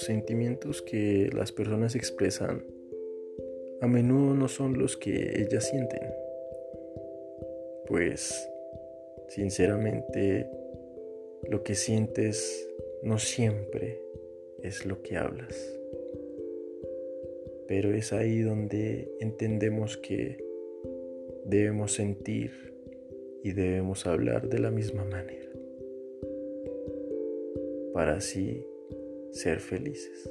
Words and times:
sentimientos 0.00 0.82
que 0.82 1.30
las 1.32 1.52
personas 1.52 1.94
expresan 1.94 2.64
a 3.80 3.86
menudo 3.86 4.34
no 4.34 4.48
son 4.48 4.78
los 4.78 4.96
que 4.96 5.40
ellas 5.40 5.68
sienten. 5.68 6.12
Pues, 7.86 8.48
sinceramente, 9.28 10.46
lo 11.48 11.62
que 11.62 11.74
sientes 11.74 12.68
no 13.02 13.18
siempre 13.18 14.00
es 14.62 14.86
lo 14.86 15.02
que 15.02 15.16
hablas. 15.16 15.78
Pero 17.68 17.92
es 17.92 18.12
ahí 18.12 18.40
donde 18.40 19.10
entendemos 19.20 19.96
que 19.96 20.42
debemos 21.44 21.92
sentir 21.92 22.74
y 23.42 23.52
debemos 23.52 24.06
hablar 24.06 24.48
de 24.48 24.58
la 24.58 24.70
misma 24.70 25.04
manera 25.04 25.44
para 27.94 28.16
así 28.16 28.66
ser 29.34 29.58
felices. 29.58 30.30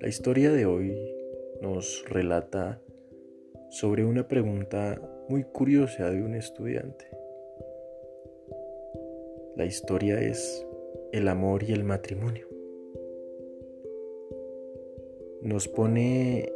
La 0.00 0.08
historia 0.08 0.50
de 0.50 0.64
hoy 0.64 0.96
nos 1.60 2.02
relata 2.08 2.80
sobre 3.68 4.06
una 4.06 4.26
pregunta 4.26 4.98
muy 5.28 5.44
curiosa 5.44 6.10
de 6.10 6.22
un 6.22 6.34
estudiante. 6.34 7.04
La 9.56 9.66
historia 9.66 10.18
es 10.22 10.66
el 11.12 11.28
amor 11.28 11.64
y 11.64 11.72
el 11.72 11.84
matrimonio. 11.84 12.48
Nos 15.42 15.68
pone 15.68 16.50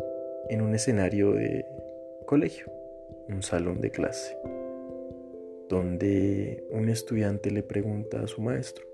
en 0.49 0.63
un 0.63 0.75
escenario 0.75 1.33
de 1.33 1.67
colegio, 2.25 2.73
un 3.29 3.43
salón 3.43 3.83
de 3.83 3.91
clase, 3.91 4.39
donde 5.69 6.65
un 6.71 6.89
estudiante 6.89 7.51
le 7.51 7.63
pregunta 7.63 8.23
a 8.23 8.27
su 8.27 8.41
maestro, 8.41 8.87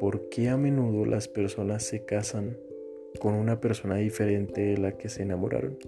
¿por 0.00 0.30
qué 0.30 0.48
a 0.48 0.56
menudo 0.56 1.04
las 1.04 1.28
personas 1.28 1.82
se 1.82 2.06
casan 2.06 2.56
con 3.20 3.34
una 3.34 3.60
persona 3.60 3.96
diferente 3.96 4.62
de 4.62 4.78
la 4.78 4.96
que 4.96 5.10
se 5.10 5.22
enamoraron? 5.22 5.78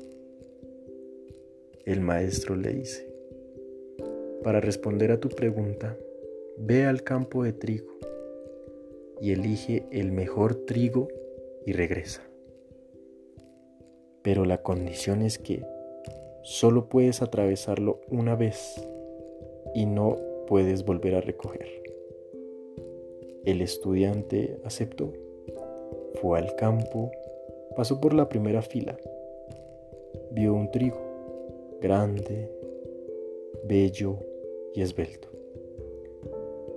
El 1.87 2.03
maestro 2.03 2.55
le 2.55 2.75
dice, 2.75 3.11
para 4.45 4.61
responder 4.61 5.13
a 5.13 5.19
tu 5.19 5.31
pregunta, 5.31 5.97
ve 6.59 6.85
al 6.85 7.03
campo 7.03 7.43
de 7.43 7.55
trigo 7.55 7.91
y 9.19 9.33
elige 9.33 9.87
el 9.91 10.13
mejor 10.13 10.67
trigo 10.67 11.09
y 11.65 11.73
regresa. 11.73 12.23
Pero 14.21 14.45
la 14.45 14.63
condición 14.63 15.23
es 15.23 15.39
que 15.39 15.65
solo 16.43 16.91
puedes 16.91 17.23
atravesarlo 17.23 18.03
una 18.11 18.37
vez 18.37 18.87
y 19.75 19.87
no 19.87 20.19
puedes 20.47 20.85
volver 20.85 21.15
a 21.15 21.23
recoger. 21.23 21.82
El 23.45 23.61
estudiante 23.61 24.61
aceptó, 24.63 25.13
fue 26.15 26.39
al 26.39 26.55
campo, 26.55 27.11
pasó 27.75 28.01
por 28.01 28.15
la 28.15 28.29
primera 28.29 28.63
fila, 28.63 28.97
vio 30.31 30.55
un 30.55 30.71
trigo 30.71 31.01
grande, 31.81 32.49
bello 33.65 34.19
y 34.75 34.83
esbelto, 34.83 35.29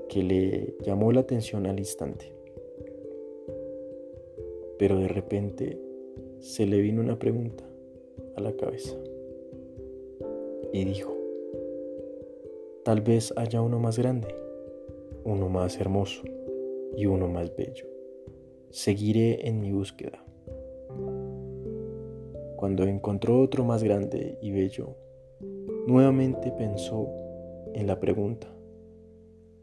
que 0.10 0.24
le 0.24 0.76
llamó 0.82 1.12
la 1.12 1.20
atención 1.20 1.68
al 1.68 1.78
instante. 1.78 2.34
Pero 4.80 4.98
de 4.98 5.08
repente 5.08 5.80
se 6.40 6.66
le 6.66 6.82
vino 6.82 7.00
una 7.00 7.20
pregunta 7.20 7.64
a 8.36 8.42
la 8.42 8.54
cabeza 8.54 8.98
y 10.74 10.84
dijo, 10.84 11.16
tal 12.84 13.02
vez 13.02 13.32
haya 13.38 13.62
uno 13.62 13.78
más 13.78 14.00
grande, 14.00 14.34
uno 15.24 15.48
más 15.48 15.80
hermoso 15.80 16.24
y 16.98 17.06
uno 17.06 17.28
más 17.28 17.56
bello. 17.56 17.88
Seguiré 18.70 19.48
en 19.48 19.60
mi 19.60 19.72
búsqueda. 19.72 20.24
Cuando 22.56 22.84
encontró 22.84 23.42
otro 23.42 23.64
más 23.64 23.84
grande 23.84 24.38
y 24.42 24.52
bello, 24.52 24.96
nuevamente 25.88 26.52
pensó 26.52 27.08
en 27.74 27.88
la 27.88 28.00
pregunta, 28.00 28.48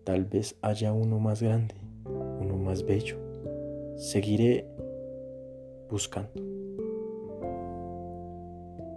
tal 0.05 0.25
vez 0.25 0.57
haya 0.63 0.93
uno 0.93 1.19
más 1.19 1.43
grande, 1.43 1.75
uno 2.05 2.57
más 2.57 2.85
bello. 2.85 3.17
Seguiré 3.97 4.67
buscando. 5.91 6.31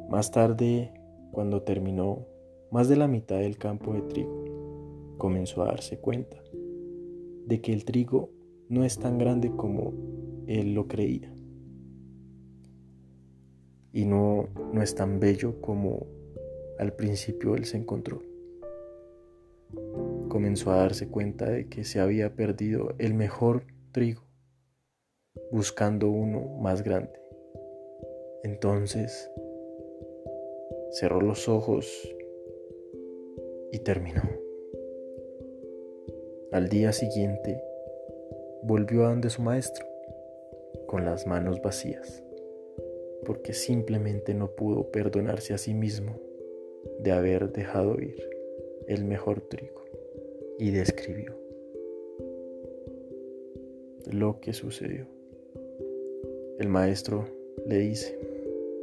Más 0.09 0.31
tarde, 0.31 0.94
cuando 1.31 1.63
terminó 1.63 2.25
más 2.72 2.88
de 2.90 2.96
la 2.96 3.07
mitad 3.07 3.38
del 3.38 3.57
campo 3.57 3.94
de 3.94 4.02
trigo, 4.02 5.16
comenzó 5.17 5.62
a 5.63 5.66
darse 5.66 5.97
cuenta 5.97 6.41
de 7.45 7.61
que 7.61 7.73
el 7.73 7.85
trigo 7.85 8.31
no 8.69 8.83
es 8.83 8.97
tan 8.97 9.17
grande 9.17 9.51
como 9.56 9.94
él 10.47 10.73
lo 10.73 10.88
creía. 10.88 11.33
Y 13.94 14.06
no, 14.06 14.50
no 14.73 14.81
es 14.81 14.95
tan 14.95 15.19
bello 15.19 15.61
como 15.61 16.05
al 16.78 16.94
principio 16.94 17.55
él 17.55 17.66
se 17.66 17.78
encontró. 17.78 18.22
Comenzó 20.28 20.72
a 20.72 20.78
darse 20.78 21.07
cuenta 21.07 21.50
de 21.50 21.69
que 21.69 21.84
se 21.84 22.00
había 22.00 22.35
perdido 22.35 22.94
el 22.97 23.13
mejor 23.13 23.63
trigo, 23.91 24.23
buscando 25.51 26.09
uno 26.09 26.57
más 26.59 26.84
grande. 26.84 27.19
Entonces 28.44 29.29
cerró 30.91 31.22
los 31.22 31.47
ojos 31.47 31.88
y 33.72 33.79
terminó. 33.79 34.44
Al 36.55 36.69
día 36.69 36.93
siguiente 36.93 37.61
volvió 38.63 39.03
a 39.03 39.09
donde 39.09 39.29
su 39.29 39.41
maestro, 39.41 39.85
con 40.88 41.03
las 41.03 41.27
manos 41.27 41.61
vacías, 41.61 42.23
porque 43.25 43.51
simplemente 43.51 44.33
no 44.33 44.55
pudo 44.55 44.89
perdonarse 44.89 45.53
a 45.53 45.57
sí 45.57 45.73
mismo 45.73 46.17
de 47.01 47.11
haber 47.11 47.51
dejado 47.51 47.99
ir 47.99 48.16
el 48.88 49.03
mejor 49.03 49.41
trigo, 49.41 49.83
y 50.57 50.71
describió 50.71 51.38
lo 54.09 54.39
que 54.39 54.53
sucedió. 54.53 55.07
El 56.57 56.69
maestro 56.69 57.27
le 57.66 57.79
dice, 57.79 58.17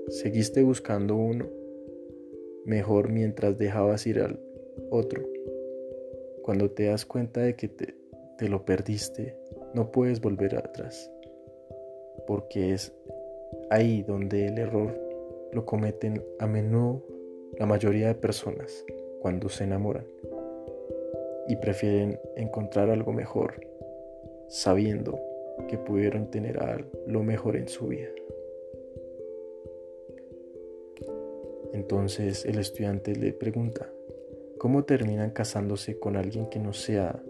seguiste 0.08 0.62
buscando 0.62 1.16
uno 1.16 1.48
mejor 2.66 3.08
mientras 3.08 3.56
dejabas 3.56 4.06
ir 4.06 4.20
al 4.20 4.38
otro. 4.90 5.26
Cuando 6.42 6.70
te 6.70 6.86
das 6.86 7.06
cuenta 7.06 7.40
de 7.40 7.54
que 7.54 7.68
te, 7.68 7.94
lo 8.48 8.64
perdiste, 8.64 9.36
no 9.72 9.92
puedes 9.92 10.20
volver 10.20 10.56
atrás, 10.56 11.08
porque 12.26 12.72
es 12.72 12.92
ahí 13.70 14.02
donde 14.02 14.48
el 14.48 14.58
error 14.58 14.98
lo 15.52 15.64
cometen 15.64 16.24
a 16.40 16.48
menudo 16.48 17.04
la 17.58 17.66
mayoría 17.66 18.08
de 18.08 18.14
personas 18.16 18.84
cuando 19.20 19.48
se 19.48 19.64
enamoran 19.64 20.04
y 21.46 21.54
prefieren 21.56 22.18
encontrar 22.36 22.90
algo 22.90 23.12
mejor, 23.12 23.64
sabiendo 24.48 25.20
que 25.68 25.78
pudieron 25.78 26.30
tener 26.30 26.58
lo 27.06 27.22
mejor 27.22 27.56
en 27.56 27.68
su 27.68 27.86
vida. 27.86 28.08
Entonces 31.72 32.44
el 32.44 32.58
estudiante 32.58 33.14
le 33.14 33.32
pregunta, 33.32 33.88
¿cómo 34.62 34.84
terminan 34.84 35.30
casándose 35.30 35.98
con 35.98 36.14
alguien 36.16 36.48
que 36.48 36.60
no 36.60 36.72
sea 36.72 37.20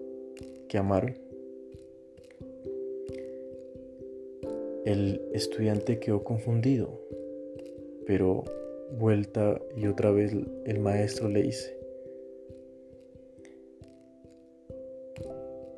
que 0.68 0.76
amaron? 0.76 1.16
El 4.84 5.18
estudiante 5.32 5.98
quedó 5.98 6.24
confundido, 6.24 7.00
pero 8.06 8.44
vuelta 8.98 9.58
y 9.74 9.86
otra 9.86 10.10
vez 10.10 10.34
el 10.66 10.78
maestro 10.80 11.30
le 11.30 11.44
dice, 11.44 11.74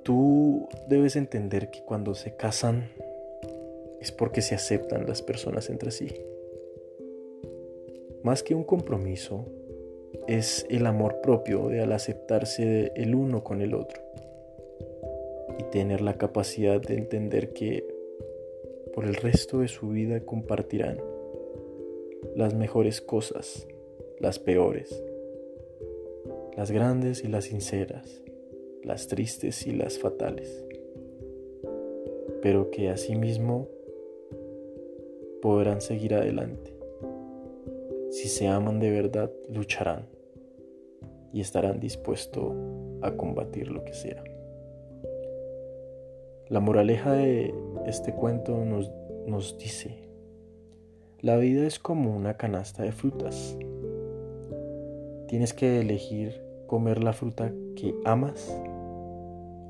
tú 0.03 0.69
debes 0.89 1.15
entender 1.15 1.71
que 1.71 1.85
cuando 1.85 2.17
se 2.17 2.35
casan 2.35 2.91
es 4.01 4.11
porque 4.11 4.43
se 4.43 4.57
aceptan 4.57 5.07
las 5.07 5.23
personas 5.23 5.71
entre 5.71 5.93
sí. 5.93 6.09
Más 8.25 8.43
que 8.43 8.57
un 8.57 8.65
compromiso, 8.65 9.47
es 10.27 10.67
el 10.71 10.87
amor 10.87 11.21
propio 11.21 11.69
de 11.69 11.81
al 11.81 11.93
aceptarse 11.93 12.93
el 12.97 13.15
uno 13.15 13.45
con 13.45 13.61
el 13.61 13.75
otro 13.75 14.03
y 15.59 15.65
tener 15.65 16.01
la 16.01 16.19
capacidad 16.19 16.81
de 16.81 16.95
entender 16.95 17.53
que 17.53 17.87
por 18.95 19.05
el 19.05 19.15
resto 19.15 19.61
de 19.61 19.69
su 19.69 19.89
vida 19.89 20.21
compartirán 20.21 21.01
las 22.35 22.55
mejores 22.55 23.01
cosas, 23.01 23.67
las 24.19 24.39
peores, 24.39 25.05
las 26.57 26.71
grandes 26.71 27.25
y 27.25 27.29
las 27.29 27.45
sinceras, 27.45 28.23
las 28.83 29.09
tristes 29.09 29.67
y 29.67 29.73
las 29.73 29.99
fatales, 29.99 30.65
pero 32.41 32.71
que 32.71 32.89
asimismo 32.89 33.69
podrán 35.43 35.81
seguir 35.81 36.15
adelante 36.15 36.75
si 38.15 38.29
se 38.29 38.47
aman 38.47 38.79
de 38.79 38.93
verdad, 38.93 39.33
lucharán 39.49 40.07
y 41.33 41.41
estarán 41.41 41.81
dispuestos 41.81 42.55
a 43.03 43.17
combatir 43.17 43.73
lo 43.73 43.83
que 43.85 43.93
sea. 43.93 44.23
La 46.47 46.61
moraleja 46.61 47.13
de 47.13 47.53
este 47.87 48.15
cuento 48.15 48.65
nos, 48.65 48.93
nos 49.27 49.59
dice, 49.59 49.99
la 51.23 51.37
vida 51.39 51.67
es 51.67 51.81
como 51.81 52.15
una 52.15 52.37
canasta 52.37 52.85
de 52.85 52.93
frutas. 52.93 53.59
Tienes 55.27 55.53
que 55.53 55.81
elegir 55.81 56.41
comer 56.69 57.03
la 57.03 57.15
fruta 57.15 57.53
que 57.75 57.97
amas 58.05 58.57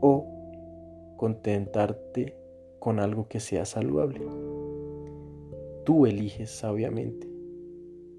o 0.02 1.14
contentarte 1.17 2.37
con 2.79 3.00
algo 3.00 3.26
que 3.26 3.40
sea 3.40 3.64
saludable. 3.64 4.20
Tú 5.87 6.05
eliges 6.05 6.50
sabiamente 6.50 7.34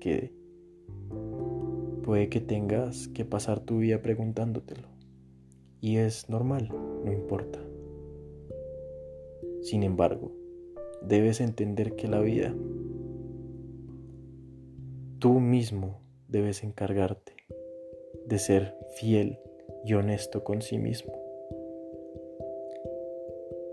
que 0.05 0.31
puede 2.03 2.29
que 2.29 2.39
tengas 2.39 3.07
que 3.07 3.25
pasar 3.25 3.61
tu 3.61 3.79
vida 3.79 4.03
preguntándotelo. 4.03 4.87
Y 5.81 5.97
es 5.97 6.29
normal, 6.29 6.69
no 7.03 7.11
importa. 7.11 7.59
Sin 9.63 9.81
embargo, 9.81 10.31
debes 11.01 11.41
entender 11.41 11.95
que 11.95 12.07
la 12.07 12.19
vida, 12.19 12.55
tú 15.17 15.39
mismo 15.39 16.01
debes 16.27 16.63
encargarte 16.63 17.33
de 18.27 18.37
ser 18.37 18.75
fiel 18.97 19.39
y 19.85 19.95
honesto 19.95 20.43
con 20.43 20.61
sí 20.61 20.77
mismo. 20.77 21.13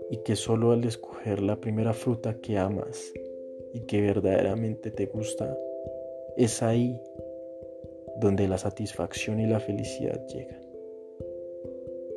Y 0.09 0.23
que 0.23 0.35
solo 0.35 0.71
al 0.71 0.83
escoger 0.83 1.43
la 1.43 1.61
primera 1.61 1.93
fruta 1.93 2.41
que 2.41 2.57
amas 2.57 3.13
y 3.71 3.81
que 3.81 4.01
verdaderamente 4.01 4.89
te 4.89 5.05
gusta, 5.05 5.55
es 6.37 6.63
ahí 6.63 6.99
donde 8.19 8.47
la 8.47 8.57
satisfacción 8.57 9.39
y 9.39 9.47
la 9.47 9.59
felicidad 9.59 10.25
llegan. 10.27 10.61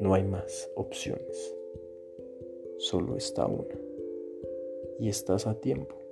No 0.00 0.14
hay 0.14 0.24
más 0.24 0.70
opciones, 0.74 1.54
solo 2.78 3.16
está 3.16 3.46
una. 3.46 3.74
Y 4.98 5.08
estás 5.08 5.46
a 5.46 5.60
tiempo. 5.60 6.05